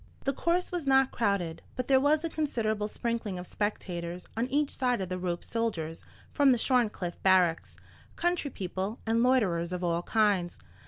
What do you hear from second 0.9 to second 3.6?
crowded, but there was a considerable sprinkling of